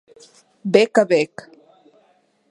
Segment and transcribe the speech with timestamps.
[0.75, 1.33] Bec a bec.